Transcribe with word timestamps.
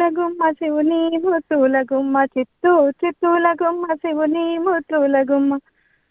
చిత్తూల 0.00 0.16
గుమ్మ 0.18 0.42
శివుని 0.58 0.98
ముత్తుల 1.24 1.76
గుమ్మ 1.90 2.20
చిత్తూ 2.34 2.70
చిత్తూల 3.00 3.46
గుమ్మ 3.62 3.86
శివుని 3.94 4.44
ముత్తుల 4.58 5.16
గుమ్మ 5.30 5.58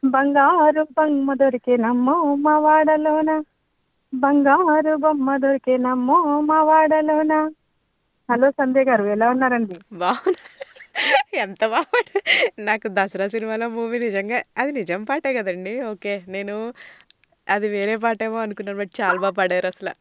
బంగారు 0.04 0.84
బొమ్మ 0.98 1.34
దొరికినమ్మో 1.34 2.16
మా 2.46 2.54
వాడలోన. 2.66 3.30
బంగారు 4.14 4.94
బొమ్మ 5.06 5.38
దొరికినమ్మో 5.38 6.18
మా 6.50 6.60
వాడలోన. 6.64 7.34
హలో 8.30 8.50
సంధ్య 8.52 8.84
గారు 8.84 9.06
ఎలా 9.16 9.30
ఉన్నారండి? 9.30 9.78
బాగున్నా 10.04 10.46
ఎంత 11.44 11.64
బాగా 11.74 12.02
నాకు 12.70 12.88
దసరా 13.00 13.28
సినిమాలో 13.36 13.70
మూవీ 13.70 14.00
నిజంగా 14.00 14.40
అది 14.58 14.72
నిజం 14.80 15.04
పాటే 15.10 15.32
కదండి. 15.40 15.74
ఓకే 15.94 16.16
నేను 16.28 16.58
అది 17.48 17.68
వేరే 17.78 17.96
పాటేమో 18.06 18.40
అనుకున్నాను 18.46 18.80
బట్ 18.84 18.94
చాలా 19.02 19.20
బాగా 19.26 19.36
పాడారు 19.42 19.68
అసలు. 19.68 19.94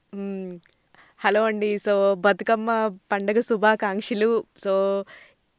హలో 1.20 1.40
అండి. 1.44 1.68
సో 1.84 1.92
బతుకమ్మ 2.24 2.70
పండగ 3.12 3.38
శుభాకాంక్షలు. 3.48 4.28
సో 4.64 4.72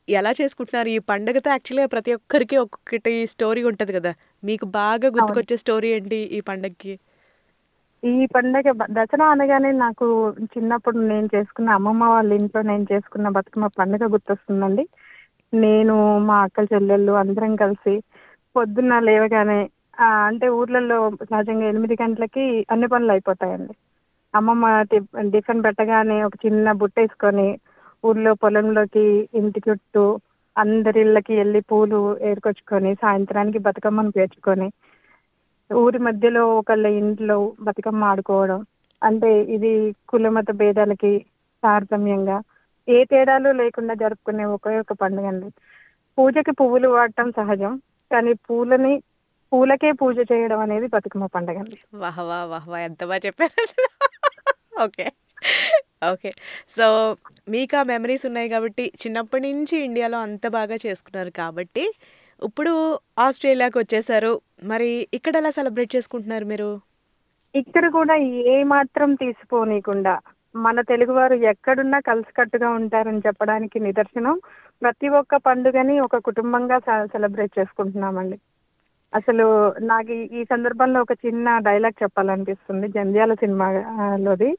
ఎలా 0.07 0.31
చేసుకుంటున్నారు? 0.39 0.89
ఈ 0.95 0.99
పండగతో 1.11 1.49
యాక్చువల్గా 1.53 1.87
ప్రతి 1.93 2.11
ఒక్కరికి 2.19 2.57
ఒక్కొక్కటి 2.63 3.13
స్టోరీ 3.33 3.63
ఉంటుంది 3.71 3.93
కదా. 3.97 4.11
మీకు 4.49 4.65
బాగా 4.79 5.09
గుర్తుకొచ్చే 5.17 5.57
స్టోరీ 5.63 5.89
ఏంటి 5.97 6.19
ఈ 6.37 6.41
పండగకి 6.49 6.93
ఈ 8.03 8.25
పండగ 8.33 8.67
దసరా 8.97 9.25
అనగానే 9.33 9.71
నాకు 9.81 10.05
చిన్నప్పుడు 10.53 10.97
నేను 11.09 11.27
చేసుకున్న 11.35 11.69
అమ్మమ్మ 11.77 12.03
వాళ్ళ 12.13 12.31
ఇంట్లో 12.39 12.61
నేను 12.69 12.85
చేసుకున్న 12.91 13.29
బతుకమ్మ 13.37 13.67
పండుగ 13.79 14.03
గుర్తొస్తుందండి. 14.13 14.85
నేను 15.53 15.95
మా 16.29 16.37
అక్క 16.45 16.65
చెల్లెళ్ళు 16.71 17.13
అందరం 17.21 17.53
కలిసి 17.63 17.95
పొద్దున్న 18.55 18.93
లేవగానే 19.09 19.59
అంటే 20.27 20.47
ఊర్లలో 20.59 20.97
సహజంగా 21.31 21.65
ఎనిమిది 21.71 21.95
గంటలకి 22.03 22.43
అన్ని 22.73 22.89
పనులు 22.93 23.11
అయిపోతాయండి. 23.11 23.73
అమ్మమ్మ 24.33 24.65
టిఫిన్ 25.33 25.63
పెట్టగానే 25.65 26.17
ఒక 26.27 26.35
చిన్న 26.45 26.71
బుట్ట 26.81 26.95
వేసుకొని 26.99 27.47
ఊర్లో 28.03 28.31
పొలంలోకి 28.43 29.05
ఇంటి 29.39 29.59
చుట్టూ 29.67 30.03
అందరి 30.55 30.99
ఇళ్ళకి 31.05 31.33
వెళ్ళి 31.39 31.59
పూలు 31.69 31.99
ఏరుకొచ్చుకొని 32.29 32.91
సాయంత్రానికి 33.03 33.59
బతుకమ్మను 33.67 34.11
పేర్చుకొని 34.17 34.67
ఊరి 35.69 35.99
మధ్యలో 36.07 36.43
ఒకళ్ళ 36.59 36.85
ఇంట్లో 37.01 37.37
బతుకమ్మ 37.67 38.03
ఆడుకోవడం. 38.11 38.59
అంటే 39.01 39.29
ఇది 39.55 39.71
కులమత 40.11 40.51
భేదాలకి 40.61 41.11
తారతమ్యంగా. 41.63 42.37
ఏ 42.87 42.97
తేడాలు 43.11 43.49
లేకుండా 43.61 43.93
జరుపుకునే 44.03 44.45
ఒకే 44.55 44.73
ఒక 44.83 44.93
పండుగ 45.01 45.27
అండి. 45.31 45.49
పూజకి 46.17 46.51
పువ్వులు 46.59 46.89
వాడటం 46.95 47.27
సహజం 47.39 47.73
కానీ 48.11 48.33
పూలని 48.47 48.93
పూలకే 49.51 49.91
పూజ 50.01 50.17
చేయడం 50.31 50.59
అనేది 50.65 50.87
బతుకమ్మ 50.95 51.27
పండుగ 51.35 51.57
అండి. 51.63 51.77
వాహ్ 52.03 52.19
వాహ్ 52.29 52.47
వాహ్ 52.51 52.81
ఎంత 52.87 53.01
బాగా 53.11 53.21
చెప్పారు 53.27 53.55
అసలు. 53.65 53.89
ఓకే. 54.85 55.05
ఓకే. 56.03 56.31
సో 56.69 56.85
మీకు 57.49 57.75
ఆ 57.77 57.83
మెమరీస్ 57.83 58.25
ఉన్నాయి 58.25 58.49
కాబట్టి 58.49 58.91
చిన్నప్పటి 59.01 59.53
నుంచి 59.53 59.75
ఇండియాలో 59.77 60.17
అంత 60.19 60.47
బాగా 60.47 60.75
చేసుకున్నారు 60.85 61.31
కాబట్టి 61.41 61.83
ఇప్పుడు 62.43 62.73
ఆస్ట్రేలియాకి 63.19 63.77
వచ్చేసారు. 63.77 64.31
మరి 64.63 65.07
ఇక్కడ 65.13 65.33
ఎలా 65.37 65.51
సెలబ్రేట్ 65.59 65.95
చేసుకుంటున్నారు 65.95 66.45
మీరు? 66.45 66.69
ఇక్కడ 67.55 67.85
కూడా 67.89 68.15
ఏ 68.53 68.63
మాత్రం 68.63 69.09
తీసిపోనీయకుండా 69.15 70.13
మన 70.55 70.81
తెలుగువారు 70.81 71.35
ఎక్కడున్నా 71.51 71.99
కలిసికట్టుగా 71.99 72.69
ఉంటారని 72.69 73.21
చెప్పడానికి 73.27 73.79
నిదర్శనం. 73.79 74.35
ప్రతి 74.81 75.07
ఒక్క 75.19 75.35
పండుగని 75.47 75.99
ఒక 75.99 76.17
కుటుంబంగా 76.29 76.77
సెలబ్రేట్ 77.13 77.59
చేసుకుంటున్నామండి. 77.59 78.37
అసలు 79.15 79.73
నాకు 79.81 80.11
ఈ- 80.11 80.43
సందర్భంలో 80.43 81.01
ఒక 81.01 81.11
చిన్న 81.11 81.57
డైలాగ్ 81.57 82.03
చెప్పాలనిపిస్తుంది. 82.03 82.87
జంధ్యాల 82.87 83.33
సినిమాలోది. 83.33 84.57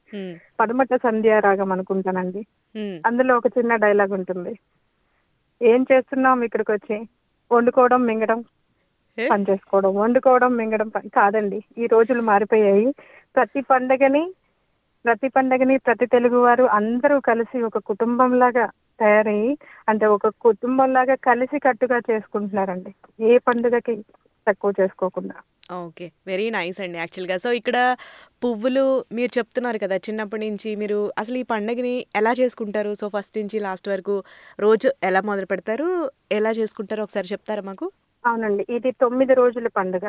పడమట 0.59 0.87
సంధ్యా 0.93 1.39
రాగం 1.39 1.71
అనుకుంటానండి. 1.71 2.45
అందులో 3.05 3.37
ఒక 3.37 3.43
చిన్న 3.57 3.75
డైలాగ్ 3.75 4.11
ఉంటుంది. 4.11 4.59
ఏం 5.61 5.85
చేస్తున్నాం 5.91 6.41
ఇక్కడికి 6.41 6.71
వచ్చి 6.71 7.07
వండుకోవడం 7.51 8.03
మింగడం? 8.03 8.43
పని 9.31 9.45
చేసుకోవడం. 9.49 9.95
వండుకోవడం 9.95 10.55
మింగడం 10.55 10.87
పని 10.87 11.09
కాదండి. 11.09 11.63
ఈ 11.77 11.85
రోజులు 11.85 12.21
మారిపోయాయి. 12.21 12.93
ప్రతి 13.35 13.61
పండగని 13.61 14.33
ప్రతి 15.05 15.27
పండగని 15.27 15.77
ప్రతి 15.77 16.05
తెలుగు 16.05 16.37
వారు 16.37 16.63
అందరూ 16.63 17.19
కలిసి 17.19 17.61
ఒక 17.61 17.77
కుటుంబంలాగా 17.77 18.65
తయారయ్యి 18.99 19.57
అంటే 19.89 20.05
ఒక 20.05 20.27
కుటుంబంలాగా 20.27 21.15
కలిసి 21.15 21.59
కట్టుగా 21.59 21.97
చేసుకుంటున్నారండి. 21.97 22.95
ఏ 23.23 23.37
పండుగకి 23.37 24.05
తక్కువ 24.47 24.73
చేసుకోకుండా. 24.81 25.35
ఓకే. 25.71 26.11
వెరీ 26.27 26.49
నైస్ 26.49 26.81
అండి 26.81 26.97
యాక్చువల్గా. 26.97 27.37
సో 27.37 27.51
ఇక్కడ 27.51 27.77
పువ్వులు 28.43 29.05
మీరు 29.11 29.37
చెప్తున్నారు 29.37 29.77
కదా 29.77 29.95
చిన్నప్పటి 29.97 30.49
నుంచి 30.49 30.75
మీరు 30.75 31.11
అసలు 31.17 31.37
ఈ 31.37 31.43
పండగని 31.43 32.05
ఎలా 32.15 32.31
చేసుకుంటారు? 32.31 32.93
సో 32.93 33.09
ఫస్ట్ 33.09 33.37
నుంచి 33.37 33.59
లాస్ట్ 33.59 33.89
వరకు 33.89 34.23
రోజు 34.59 34.91
ఎలా 35.03 35.21
మొదలు 35.21 35.45
పెడతారు? 35.45 36.11
ఎలా 36.31 36.51
చేసుకుంటారో 36.51 37.03
ఒకసారి 37.03 37.27
చెప్తారా 37.27 37.61
మాకు? 37.61 37.91
అవునండి. 38.25 38.65
ఇది 38.69 38.91
తొమ్మిది 38.91 39.33
రోజుల 39.33 39.67
పండుగ. 39.67 40.05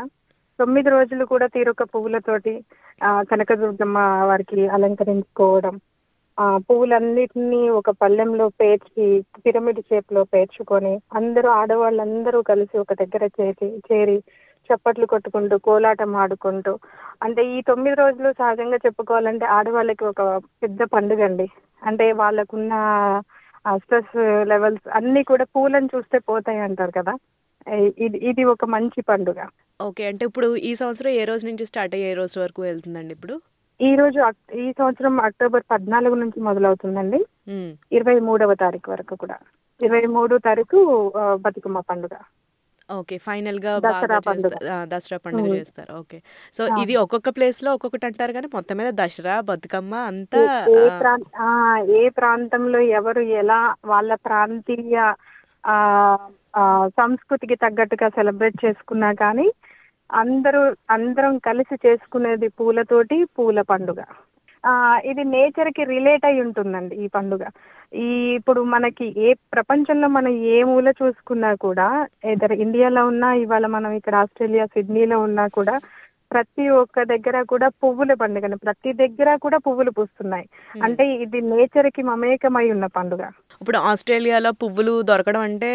తొమ్మిది 0.58 0.90
రోజులు 0.90 1.24
కూడా 1.24 1.46
తీరొక 1.46 1.82
పువ్వులతోటి 1.82 2.64
ఆ, 3.02 3.22
కనకదుర్గమ్మ 3.22 3.98
వారికి 3.98 4.68
అలంకరించుకోవడం 4.68 5.80
పువ్వులన్నిటినీ 6.68 7.68
ఒక 7.70 7.90
పళ్ళెంలో 8.02 8.46
పేర్చి 8.60 9.06
పిరమిడ్ 9.44 9.80
షేప్లో 9.80 10.22
పేర్చుకొని 10.34 10.94
అందరూ 11.14 11.48
ఆడవాళ్ళందరూ 11.50 12.42
కలిసి 12.42 12.76
ఒక 12.78 12.92
దగ్గర 12.92 13.24
చేరి 13.38 13.68
చేరి 13.88 14.16
చప్పట్లు 14.70 15.06
కొట్టుకుంటూ 15.06 15.56
కోలాటం 15.58 16.10
ఆడుకుంటూ. 16.16 16.72
అంటే 17.22 17.42
ఈ 17.54 17.58
తొమ్మిది 17.62 17.96
రోజులు 17.96 18.28
సహజంగా 18.32 18.76
చెప్పుకోవాలంటే 18.76 19.46
ఆడవాళ్ళకి 19.56 20.04
ఒక 20.04 20.22
పెద్ద 20.62 20.82
పండుగ 20.94 21.22
అండి 21.24 21.46
అంటే 21.82 22.06
వాళ్ళకున్న 22.22 22.72
స్ట్రెస్ 23.82 24.16
లెవెల్స్ 24.44 24.86
అన్ని 24.98 25.22
కూడా 25.24 25.44
పూలను 25.54 25.88
చూస్తే 25.94 26.18
పోతాయి 26.30 26.60
అంటారు 26.60 26.92
కదా 26.98 27.14
ఇది 28.06 28.18
ఇది 28.30 28.42
ఒక 28.52 28.64
మంచి 28.74 29.00
పండుగ. 29.10 29.40
ఓకే. 29.80 30.02
అంటే 30.06 30.24
ఇప్పుడు 30.26 30.48
ఈ 30.68 30.74
సంవత్సరం 30.74 31.12
ఏ 31.20 31.24
రోజు 31.24 31.44
నుంచి 31.46 31.64
స్టార్ట్ 31.70 31.94
అయ్యి 31.94 32.08
ఏ 32.10 32.14
రోజు 32.14 32.36
వరకు 32.40 32.60
వెళ్తుందండి 32.62 33.12
ఇప్పుడు? 33.16 33.34
ఈ 33.82 33.90
రోజు 33.96 34.18
ఈ 34.56 34.72
సంవత్సరం 34.72 35.14
అక్టోబర్ 35.20 35.64
పద్నాలుగు 35.70 36.16
నుంచి 36.20 36.38
మొదలవుతుందండి. 36.40 37.18
ఇరవై 37.92 38.16
మూడవ 38.26 38.54
తారీఖు 38.60 38.88
వరకు 38.90 39.14
కూడా 39.16 39.36
ఇరవై 39.80 40.06
మూడో 40.14 40.36
తారీఖు 40.44 40.78
బతుకమ్మ 41.42 41.80
పండుగ 41.88 42.14
ఓకే 42.88 43.16
ఫైనల్గా 43.24 43.72
దసరా 43.78 44.06
బాగా 44.08 44.18
పండుగ. 44.26 44.46
చేస్తారు 44.46 44.68
ఆ, 44.72 44.78
దసరా 44.90 45.18
పండుగ 45.18 45.44
మ్మ్. 45.44 45.56
చేస్తారు 45.56 45.92
ఓకే 46.00 46.18
సో. 46.54 46.62
ఇది 46.82 46.94
ఒక్కొక్క 47.02 47.28
ప్లేస్లో 47.30 47.70
ఒక్కొక్కటి 47.74 48.06
అంటారు 48.08 48.32
కానీ 48.32 48.48
మొత్తం 48.54 48.76
మీద 48.80 48.90
దసరా 48.98 49.36
బతుకమ్మ 49.48 49.94
అంతా 50.10 50.40
ఏ- 51.96 52.12
ప్రాంతంలో 52.18 52.80
ఎవరు 52.98 53.22
ఎలా 53.40 53.60
వాళ్ళ 53.86 54.12
ప్రాంతీయ 54.26 54.96
సంస్కృతికి 56.96 57.56
తగ్గట్టుగా 57.56 58.08
సెలబ్రేట్ 58.10 58.56
చేసుకున్నా 58.64 59.10
కానీ 59.20 59.46
అందరూ 60.12 60.60
అందరం 60.90 61.34
కలిసి 61.38 61.76
చేసుకునేది 61.86 62.48
పూలతోటి 62.58 63.16
పూల 63.38 63.60
పండుగ. 63.62 64.00
ఆ 64.64 64.72
ఇది 65.04 65.22
నేచర్కి 65.24 65.84
రిలేట్ 65.84 66.24
అయి 66.24 66.40
ఉంటుందండి 66.40 66.94
ఈ 67.04 67.06
పండుగ. 67.06 67.44
ఈ 67.92 68.08
ఇప్పుడు 68.38 68.60
మనకి 68.74 69.06
ఏ 69.26 69.30
ప్రపంచంలో 69.54 70.08
మనం 70.08 70.32
ఏ 70.54 70.58
మూల 70.62 70.88
చూసుకున్నా 71.00 71.50
కూడా 71.66 71.88
ఇద్దరు 72.24 72.54
ఇండియాలో 72.64 73.02
ఉన్నా 73.06 73.30
ఇవాళ 73.34 73.66
మనం 73.66 73.90
ఇక్కడ 73.92 74.14
ఆస్ట్రేలియా 74.14 74.66
సిడ్నీలో 74.66 75.18
ఉన్నా 75.20 75.46
కూడా 75.58 75.74
ప్రతి 76.32 76.64
ఒక్క 76.80 77.02
దగ్గర 77.04 77.36
కూడా 77.44 77.68
పువ్వుల 77.82 78.12
పండుగ 78.14 78.54
ప్రతి 78.64 78.92
దగ్గర 79.00 79.28
కూడా 79.36 79.58
పువ్వులు 79.58 79.90
పూస్తున్నాయి. 79.90 80.46
అంటే 80.82 81.04
ఇది 81.24 81.40
నేచర్కి 81.50 82.02
మమేకమై 82.02 82.64
ఉన్న 82.74 82.86
పండుగ. 82.96 83.22
ఇప్పుడు 83.60 83.78
ఆస్ట్రేలియాలో 83.90 84.52
పువ్వులు 84.62 85.02
దొరకడం 85.02 85.42
అంటే 85.48 85.70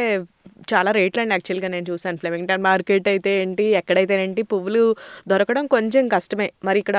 చాలా 0.71 0.91
రేట్లు 0.91 1.21
అండి 1.21 1.33
యాక్చువల్గా 1.33 1.67
నేను 1.67 1.85
చూసాను 1.89 2.17
ఫ్లెమింగ్టన్ 2.17 2.61
మార్కెట్ 2.61 3.07
అయితే 3.07 3.31
ఏంటి 3.41 3.65
ఎక్కడైతే 3.79 4.23
ఏంటి 4.23 4.43
పువ్వులు 4.51 4.83
దొరకడం 5.27 5.67
కొంచెం 5.67 6.07
కష్టమే. 6.07 6.47
మరి 6.63 6.79
ఇక్కడ 6.79 6.97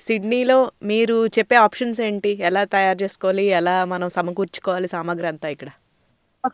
సిడ్నీలో 0.00 0.58
మీరు 0.82 1.26
చెప్పే 1.36 1.56
ఆప్షన్స్ 1.56 2.00
ఏంటి? 2.00 2.32
ఎలా 2.42 2.64
తయారు 2.74 2.98
చేసుకోవాలి? 3.02 3.46
ఎలా 3.60 3.84
మనం 3.84 4.08
సమకూర్చుకోవాలి 4.10 4.88
సామాగ్రి 4.88 5.28
అంతా 5.28 5.48
ఇక్కడ? 5.48 5.70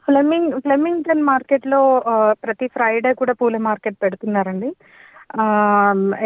ఫ్లెమింగ్ 0.05 0.53
ఫ్లెమింగ్టన్ 0.61 1.23
మార్కెట్లో 1.23 1.81
ఆ, 2.07 2.15
ప్రతి 2.45 2.67
ఫ్రైడే 2.67 3.15
కూడా 3.15 3.33
పూల 3.33 3.57
మార్కెట్ 3.67 3.97
పెడుతున్నారండి. 4.03 4.71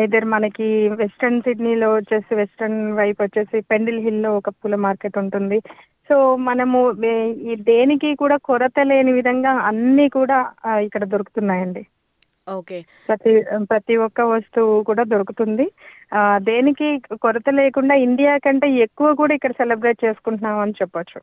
ఇద్దరు 0.03 0.27
మనకి 0.27 0.89
వెస్ట్రన్ 0.89 1.43
సిడ్నీలో 1.43 1.95
వచ్చేసి 1.95 2.35
వెస్ట్రన్ 2.35 2.93
వైపు 2.93 3.23
వచ్చేసి 3.23 3.61
పెండిల్ 3.61 4.01
హిల్లో 4.01 4.37
ఒక 4.37 4.49
పూల 4.49 4.75
మార్కెట్ 4.75 5.19
ఉంటుంది. 5.19 5.61
సో 6.09 6.37
మనము 6.37 7.05
ఈ 7.33 7.57
దేనికి 7.57 8.15
కూడా 8.15 8.37
కొరత 8.37 8.81
లేని 8.83 9.13
విధంగా 9.13 9.51
అన్ని 9.51 10.09
కూడా 10.09 10.51
ఇక్కడ 10.79 11.05
దొరుకుతున్నాయండి. 11.05 11.87
ఓకే. 12.49 12.85
ప్రతి 13.09 13.45
ప్రతి 13.71 13.97
ఒక్క 13.97 14.21
వస్తువు 14.21 14.83
కూడా 14.83 15.03
దొరుకుతుంది. 15.03 15.71
ఆ, 16.15 16.39
దేనికి 16.39 17.03
కొరత 17.23 17.51
లేకుండా 17.51 17.95
ఇండియా 17.95 18.37
కంటే 18.37 18.71
ఎక్కువ 18.71 19.15
కూడా 19.15 19.35
ఇక్కడ 19.35 19.51
సెలబ్రేట్ 19.51 20.05
చేసుకుంటున్నాం 20.05 20.59
అని 20.59 20.71
చెప్పొచ్చు. 20.71 21.21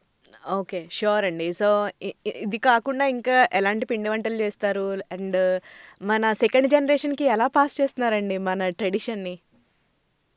ఓకే. 0.51 0.85
ష్యూర్ 0.91 1.25
అండి. 1.25 1.53
సో 1.53 1.89
ఇ- 2.01 2.13
ఇ- 2.27 2.31
ఇది 2.35 2.57
కాకుండా 2.57 3.05
ఇంకా 3.05 3.47
ఎలాంటి 3.53 3.85
పిండి 3.85 4.09
వంటలు 4.09 4.33
చేస్తారు? 4.33 4.93
అండ్ 5.11 5.61
మన 6.03 6.31
సెకండ్ 6.31 6.67
జనరేషన్కి 6.67 7.23
ఎలా 7.23 7.47
పాస్ 7.47 7.81
చేస్తున్నారండి 7.81 8.37
మన 8.37 8.69
ట్రెడిషన్ని? 8.69 9.39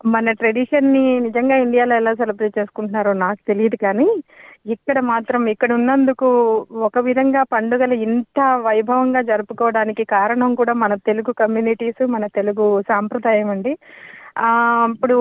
మన 0.07 0.31
ట్రెడిషన్ని 0.31 1.21
నిజంగా 1.21 1.57
ఇండియాలో 1.57 1.97
ఎలా 1.97 2.15
సెలబ్రేట్ 2.15 2.59
చేసుకుంటున్నారో 2.59 3.13
నాకు 3.13 3.39
తెలియదు 3.49 3.77
కానీ 3.77 4.23
ఇక్కడ 4.67 5.01
మాత్రం 5.01 5.47
ఇక్కడ 5.47 5.73
ఉన్నందుకు 5.73 6.27
ఒక 6.73 6.99
విధంగా 6.99 7.43
పండుగలు 7.43 7.95
ఇంత 7.95 8.63
వైభవంగా 8.63 9.23
జరుపుకోవడానికి 9.23 10.05
కారణం 10.05 10.55
కూడా 10.55 10.73
మన 10.73 10.95
తెలుగు 10.95 11.33
కమ్యూనిటీస్ 11.33 12.07
మన 12.07 12.27
తెలుగు 12.27 12.83
సాంప్రదాయం 12.89 13.51
అండి. 13.51 13.79
ఇప్పుడు 14.93 15.17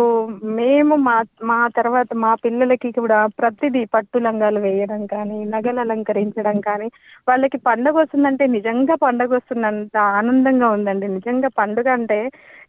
మేము 0.58 0.94
మా 1.06 1.16
మా 1.44 1.58
తర్వాత 1.78 2.10
మా 2.24 2.32
పిల్లలకి 2.44 2.90
కూడా 2.98 3.18
ప్రతిదీ 3.38 3.82
పట్టు 3.94 4.18
లంగాలు 4.20 4.60
వేయడం 4.60 5.02
కానీ 5.14 5.38
నగలు 5.54 5.80
అలంకరించడం 5.80 6.58
కానీ 6.62 6.88
వాళ్ళకి 7.28 7.58
పండగ 7.68 7.96
వస్తుందంటే 7.98 8.46
నిజంగా 8.56 8.96
పండగ 9.06 9.30
వస్తున్నంత 9.36 9.96
ఆనందంగా 10.18 10.70
ఉందండి. 10.78 11.08
నిజంగా 11.18 11.52
పండుగ 11.60 11.88
అంటే 11.98 12.20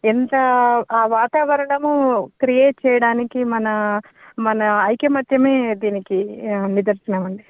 ఎంత 0.05 0.33
ఆ 0.91 1.01
వాతావరణము 1.15 1.93
క్రియేట్ 2.39 2.79
చేయడానికి 2.85 3.41
మన 3.55 3.67
మన 4.39 4.61
ఐకమత్యమే 4.91 5.53
దీనికి 5.81 6.19
నిదర్శనం 6.75 7.23
అండి 7.25 7.45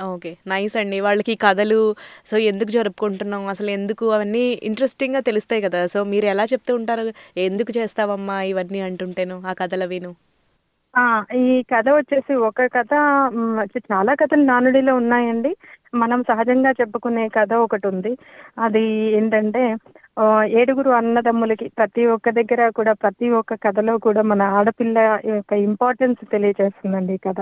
ఓకే. 0.00 0.30
నైస్ 0.46 0.74
అండి. 0.80 0.98
వాళ్ళకి 1.06 1.34
కథలు 1.42 1.78
సో 2.26 2.36
ఎందుకు 2.50 2.70
జరుపుకుంటున్నాం 2.76 3.42
అసలు 3.52 3.70
ఎందుకు 3.70 4.04
అవన్నీ 4.12 4.44
ఇంట్రెస్టింగ్గా 4.68 5.20
తెలుస్తాయి 5.28 5.62
కదా. 5.66 5.80
సో 5.86 5.98
మీరు 6.12 6.26
ఎలా 6.26 6.44
చెప్తూ 6.52 6.72
ఉంటారు 6.78 7.04
ఎందుకు 7.44 7.72
చేస్తావమ్మా 7.78 8.36
ఇవన్నీ 8.50 8.80
అంటుంటేను 8.88 9.36
ఆ 9.46 9.54
కథలు 9.60 9.88
విను 9.92 10.12
ఆ, 10.94 11.02
ఈ 11.40 11.64
కథ 11.72 11.88
వచ్చేసి 11.96 12.32
ఒక 12.46 12.62
కథ 12.72 12.92
చాలా 13.86 14.12
కథలు 14.20 14.44
నానుడిలో 14.44 14.92
ఉన్నాయండి. 15.00 15.50
మనం 15.94 16.20
సహజంగా 16.22 16.70
చెప్పుకునే 16.80 17.24
కథ 17.36 17.52
ఒకటి 17.64 17.86
ఉంది. 17.92 18.12
అది 18.58 18.82
ఏంటంటే 19.18 19.62
ఏడుగురు 20.60 20.90
అన్నదమ్ములకి 20.98 21.66
ప్రతి 21.76 22.02
ఒక్క 22.14 22.30
దగ్గర 22.38 22.62
కూడా 22.78 22.92
ప్రతి 23.02 23.28
ఒక్క 23.38 23.54
కథలో 23.64 23.94
కూడా 24.06 24.22
మన 24.32 24.42
ఆడపిల్ల 24.58 24.96
యొక్క 25.32 25.52
ఇంపార్టెన్స్ 25.68 26.22
తెలియజేస్తుందండి 26.34 27.14
ఈ 27.14 27.24
కథ. 27.28 27.38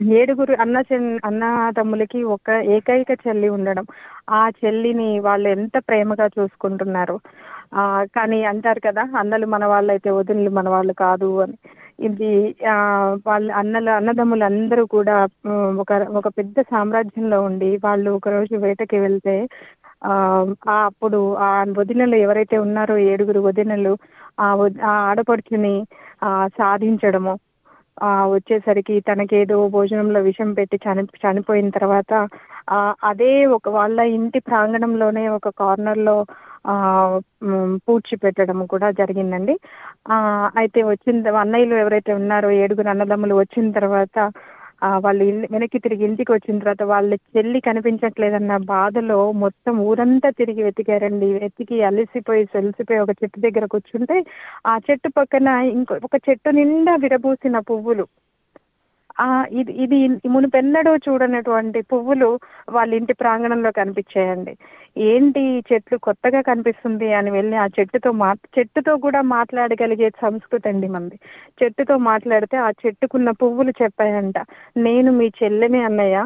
ఏడుగురు 0.00 0.54
అన్న 0.62 0.78
చెన్ 0.88 1.06
అన్నదమ్ములకి 1.24 2.18
ఒక 2.34 2.46
ఏకైక 2.74 3.10
చెల్లి 3.24 3.48
ఉండడం. 3.56 3.86
ఆ 4.30 4.50
చెల్లిని 4.58 5.08
వాళ్ళు 5.20 5.48
ఎంత 5.56 5.76
ప్రేమగా 5.88 6.26
చూసుకుంటున్నారు. 6.36 7.16
ఆ, 7.72 7.82
కానీ 8.16 8.38
అంటారు 8.50 8.80
కదా 8.86 9.02
అన్నలు 9.20 9.46
మన 9.46 9.64
వాళ్ళైతే 9.72 10.10
వదినలు 10.18 10.50
మన 10.58 10.68
వాళ్ళు 10.68 10.94
కాదు 11.02 11.30
అని. 11.44 11.56
ఇది 12.00 12.30
ఆ, 12.72 12.74
వాళ్ళ 13.26 13.48
అన్నలు 13.60 13.90
అన్నదమ్ములు 13.90 14.44
అందరూ 14.50 14.84
కూడా 14.96 15.16
ఒక 15.82 15.90
ఒక 16.20 16.28
పెద్ద 16.38 16.58
సామ్రాజ్యంలో 16.72 17.40
ఉండి 17.48 17.70
వాళ్ళు 17.84 18.10
ఒక 18.18 18.28
రోజు 18.28 18.56
వేటకి 18.64 18.98
వెళ్తే 19.06 19.36
ఆ 20.04 20.12
అప్పుడు 20.84 21.18
ఆ 21.40 21.48
వదినలు 21.78 22.16
ఎవరైతే 22.24 22.56
ఉన్నారో 22.58 22.96
ఏడుగురు 23.08 23.40
వదినలు 23.46 23.92
ఆ 24.38 24.48
ఆ 24.84 24.92
ఆడపడుచుని 25.08 25.74
ఆ 26.22 26.30
సాధించడము 26.58 27.34
వచ్చేసరికి 28.32 28.94
తనకేదో 29.00 29.56
భోజనంలో 29.68 30.20
విషం 30.20 30.50
పెట్టి 30.54 30.76
చని 30.84 31.04
చనిపోయిన 31.22 31.68
తర్వాత 31.70 32.12
ఆ 32.70 32.78
అదే 33.04 33.32
ఒక 33.56 33.68
వాళ్ళ 33.70 33.98
ఇంటి 34.16 34.40
ప్రాంగణంలోనే 34.40 35.24
ఒక 35.28 35.48
కార్నర్లో 35.60 36.16
ఆ 36.66 36.74
పూడ్చి 37.86 38.14
పెట్టడం 38.22 38.58
కూడా 38.66 38.88
జరిగిందండి. 39.00 39.54
ఆ 40.08 40.16
అయితే 40.56 40.80
వచ్చిన 40.84 41.34
అన్నయ్యలు 41.36 41.76
ఎవరైతే 41.76 42.12
ఉన్నారో 42.20 42.50
ఏడుగురు 42.62 42.90
అన్నదమ్ములు 42.94 43.36
వచ్చిన 43.42 43.66
తర్వాత 43.78 44.16
వాళ్ళు 45.02 45.22
ఇల్లు 45.24 45.46
వెనక్కి 45.50 45.78
తిరిగి 45.78 46.04
ఇంటికి 46.04 46.30
వచ్చిన 46.32 46.58
తర్వాత 46.58 46.82
వాళ్ళ 46.90 47.12
చెల్లి 47.34 47.60
కనిపించట్లేదన్న 47.60 48.56
బాధలో 48.68 49.18
మొత్తం 49.42 49.74
ఊరంతా 49.86 50.30
తిరిగి 50.40 50.62
వెతికారండి. 50.62 51.28
వెతికి 51.38 51.78
అలసిపోయి 51.88 52.44
సొలిసిపోయి 52.54 53.00
ఒక 53.00 53.14
చెట్టు 53.20 53.40
దగ్గర 53.46 53.66
కూర్చుంటే 53.74 54.18
ఆ 54.66 54.74
చెట్టు 54.88 55.10
పక్కన 55.18 55.48
ఇంకో 55.72 55.96
ఒక 56.08 56.16
చెట్టు 56.28 56.50
నిండా 56.58 56.94
విరబూసిన 57.04 57.58
పువ్వులు. 57.70 58.06
ఇది 59.60 59.72
ఇది 59.84 59.98
మునుపెన్నడూ 60.28 60.92
చూడనటువంటి 60.96 61.80
పువ్వులు 61.82 62.28
వాళ్ళ 62.70 62.90
ఇంటి 62.94 63.14
ప్రాంగణంలో 63.14 63.70
కనిపించాయండి. 63.72 64.52
ఏంటి 65.10 65.40
ఈ 65.54 65.62
చెట్లు 65.72 65.96
కొత్తగా 65.98 66.40
కనిపిస్తుంది 66.40 67.08
అని 67.12 67.30
వెళ్ళి 67.30 67.56
ఆ 67.56 67.66
చెట్టుతో 67.78 68.12
మా 68.22 68.30
చెట్టుతో 68.58 68.96
కూడా 68.96 69.22
మాట్లాడగలిగే 69.36 70.08
సంస్కృతి 70.24 70.68
అండి 70.68 70.88
మంది 70.88 71.16
చెట్టుతో 71.62 71.96
మాట్లాడితే 72.10 72.56
ఆ 72.66 72.70
చెట్టుకున్న 72.86 73.30
పువ్వులు 73.42 73.74
చెప్పాయంట. 73.82 74.38
నేను 74.86 75.12
మీ 75.12 75.28
చెల్లెనే 75.42 75.82
అన్నయ్య. 75.82 76.18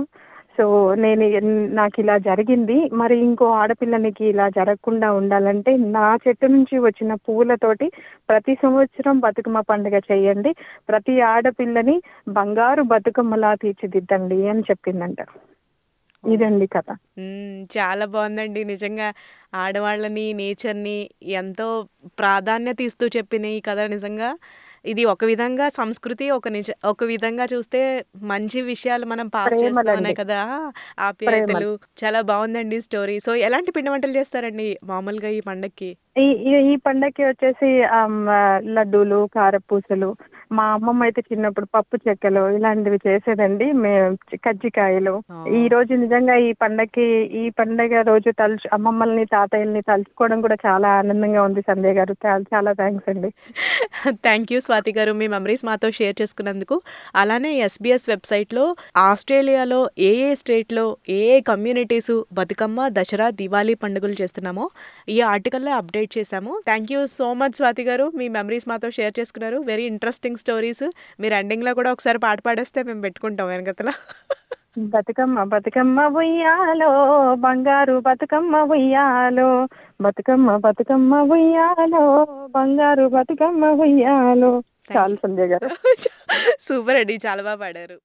సో 0.58 0.64
నేను 0.96 1.24
నాకు 1.72 1.96
ఇలా 2.00 2.16
జరిగింది. 2.26 2.76
మరి 2.92 3.16
ఇంకో 3.18 3.46
ఆడపిల్లనికి 3.60 4.24
ఇలా 4.24 4.46
జరగకుండా 4.50 5.08
ఉండాలంటే 5.12 5.72
నా 5.94 6.06
చెట్టు 6.24 6.46
నుంచి 6.46 6.76
వచ్చిన 6.78 7.14
పువ్వులతోటి 7.24 7.86
ప్రతి 8.28 8.54
సంవత్సరం 8.62 9.16
బతుకమ్మ 9.20 9.60
పండుగ 9.70 9.98
చేయండి. 10.10 10.52
ప్రతి 10.88 11.14
ఆడపిల్లని 11.32 11.96
బంగారు 12.30 12.84
బతుకమ్మలా 12.92 13.52
తీర్చిదిద్దండి 13.64 14.40
అని 14.48 14.64
చెప్పిందంట. 14.70 15.20
ఇదండి 16.24 16.66
కథ. 16.74 16.88
చాలా 17.76 18.04
బాగుందండి. 18.06 18.60
నిజంగా 18.64 19.08
ఆడవాళ్ళని 19.62 20.26
నేచర్ని 20.40 20.98
ఎంతో 21.40 21.66
ప్రాధాన్యత 22.20 22.80
ఇస్తూ 22.82 23.06
చెప్పిన 23.16 23.44
ఈ 23.56 23.60
కథ 23.60 23.80
నిజంగా. 23.94 24.30
ఇది 24.84 25.04
ఒక 25.04 25.24
విధంగా 25.24 25.68
సంస్కృతి 25.68 26.30
ఒక 26.30 26.48
నిజ 26.48 26.66
ఒక 26.84 27.04
విధంగా 27.04 27.46
చూస్తే 27.54 28.04
మంచి 28.22 28.60
విషయాలు 28.60 29.06
మనం 29.06 29.28
పాస్ 29.28 29.48
ప్రేమలండి. 29.48 30.14
కదా? 30.14 30.72
ఆప్యాయతలు. 30.98 31.78
చాలా 32.04 32.20
బాగుందండి 32.20 32.80
స్టోరీ. 32.80 33.20
సో 33.20 33.34
ఎలాంటి 33.34 33.70
పిండి 33.70 33.90
వంటలు 33.90 34.16
చేస్తారండి 34.16 34.76
మామూలుగా 34.84 35.28
ఈ 35.28 35.40
పండక్కి? 35.40 35.96
ఈ 36.18 36.22
ఈ- 36.22 36.72
ఈ 36.72 36.76
పండగకి 36.76 37.24
వచ్చేసి 37.24 37.82
లడ్డూలు 38.72 39.28
కారపూసలు. 39.34 40.16
మా 40.52 40.64
అమ్మమ్మ 40.64 41.02
అయితే 41.02 41.22
చిన్నప్పుడు 41.32 41.66
పప్పు 41.74 41.98
చెక్కలు 42.08 42.50
ఇలాంటివి 42.50 42.98
చేసేదండి. 43.06 43.72
మేము 43.72 44.36
కజ్జికాయలు. 44.36 45.22
ఈ 45.48 45.68
రోజు 45.68 45.94
నిజంగా 45.94 46.34
ఈ 46.36 46.52
పండగకి 46.52 47.02
ఈ 47.24 47.50
పండగ 47.50 48.00
రోజు 48.02 48.30
తలుచు 48.30 48.70
అమ్మమ్మల్ని 48.72 49.24
తాతయ్యల్ని 49.24 49.80
తలుచుకోవడం 49.82 50.40
కూడా 50.40 50.56
చాలా 50.66 50.88
ఆనందంగా 50.88 51.42
ఉంది 51.42 51.60
సంధ్య 51.60 51.92
గారు. 51.92 52.16
చాలా 52.26 52.44
చాలా 52.54 52.72
థ్యాంక్స్ 52.72 53.10
అండి. 53.10 53.32
థ్యాంక్ 54.10 54.52
యూ 54.52 54.60
స్వాతి 54.60 54.92
గారు. 54.92 55.12
మీ 55.12 55.28
మెమరీస్ 55.28 55.64
మాతో 55.64 55.90
షేర్ 55.90 56.22
చేసుకున్నందుకు. 56.22 56.80
అలానే 57.16 57.54
ఎస్బీఎస్ 57.54 58.08
వెబ్సైట్లో 58.08 58.76
ఆస్ట్రేలియాలో 58.96 59.88
ఏ 59.98 60.30
ఏ 60.30 60.34
స్టేట్లో 60.34 60.96
ఏ 61.08 61.36
ఏ 61.36 61.40
కమ్యూనిటీస్ 61.40 62.22
బతుకమ్మ 62.32 62.88
దసరా 62.88 63.30
దివాళీ 63.30 63.74
పండుగలు 63.74 64.14
చేస్తున్నామో 64.22 64.70
ఈ 65.08 65.20
ఆర్టికల్లో 65.20 65.72
అప్డేట్ 65.72 66.01
చేశాము. 66.18 66.60
Thank 66.64 66.92
you 66.92 67.06
so 67.06 67.34
much 67.34 67.52
Swathi 67.52 67.82
గారు. 67.82 68.12
మీ 68.14 68.28
మెమరీస్ 68.28 68.68
మాతో 68.68 68.90
షేర్ 68.90 69.20
చేసుకున్నారు. 69.20 69.58
వెరీ 69.58 69.82
ఇంట్రెస్టింగ్ 69.82 70.36
స్టోరీస్ 70.36 70.90
మీరు 71.20 71.34
ఎండింగ్లో 71.34 71.74
కూడా 71.74 71.92
ఒకసారి 71.92 72.18
పాట 72.18 72.38
పాడేస్తే 72.46 72.82
మేము 72.82 73.00
పెట్టుకుంటాం 73.00 73.46
వెనకతల. 73.46 73.92
బతుకమ్మ 74.78 75.44
బతుకమ్మ 75.44 76.06
ఉయ్యాలో 76.06 76.90
బంగారు 77.34 77.98
బతుకమ్మ 78.00 78.56
ఉయ్యాలో 78.56 79.68
బతుకమ్మ 80.00 80.56
బతుకమ్మ 80.56 81.20
ఉయ్యాలో 81.20 82.26
బంగారు 82.54 83.08
బతుకమ్మ 83.08 83.66
ఉయ్యాలో. 83.66 84.62
చాలు 84.96 85.16
సంధ్య 85.16 85.46
గారు. 85.46 85.68
సూపర్ 86.60 86.96
అండి. 86.96 87.18
చాలా 87.26 87.42
బాగా 87.42 87.54
పాడారు. 87.54 87.98